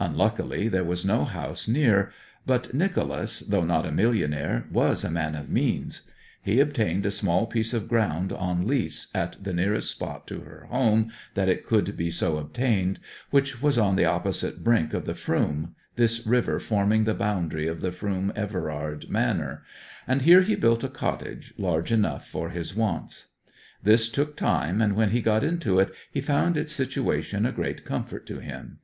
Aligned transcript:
Unluckily 0.00 0.66
there 0.66 0.82
was 0.82 1.04
no 1.04 1.26
house 1.26 1.68
near. 1.68 2.10
But 2.46 2.72
Nicholas, 2.72 3.40
though 3.40 3.64
not 3.64 3.84
a 3.84 3.92
millionaire, 3.92 4.64
was 4.72 5.04
a 5.04 5.10
man 5.10 5.34
of 5.34 5.50
means; 5.50 6.08
he 6.40 6.58
obtained 6.58 7.04
a 7.04 7.10
small 7.10 7.46
piece 7.46 7.74
of 7.74 7.86
ground 7.86 8.32
on 8.32 8.66
lease 8.66 9.08
at 9.14 9.36
the 9.44 9.52
nearest 9.52 9.90
spot 9.90 10.26
to 10.28 10.40
her 10.40 10.64
home 10.70 11.12
that 11.34 11.50
it 11.50 11.66
could 11.66 11.98
be 11.98 12.10
so 12.10 12.38
obtained, 12.38 12.98
which 13.28 13.60
was 13.60 13.76
on 13.76 13.96
the 13.96 14.06
opposite 14.06 14.64
brink 14.64 14.94
of 14.94 15.04
the 15.04 15.14
Froom, 15.14 15.74
this 15.96 16.26
river 16.26 16.58
forming 16.58 17.04
the 17.04 17.12
boundary 17.12 17.66
of 17.66 17.82
the 17.82 17.92
Froom 17.92 18.32
Everard 18.34 19.10
manor; 19.10 19.62
and 20.06 20.22
here 20.22 20.40
he 20.40 20.54
built 20.56 20.82
a 20.82 20.88
cottage 20.88 21.52
large 21.58 21.92
enough 21.92 22.26
for 22.26 22.48
his 22.48 22.74
wants. 22.74 23.32
This 23.82 24.08
took 24.08 24.34
time, 24.34 24.80
and 24.80 24.96
when 24.96 25.10
he 25.10 25.20
got 25.20 25.44
into 25.44 25.78
it 25.78 25.92
he 26.10 26.22
found 26.22 26.56
its 26.56 26.72
situation 26.72 27.44
a 27.44 27.52
great 27.52 27.84
comfort 27.84 28.24
to 28.28 28.38
him. 28.38 28.78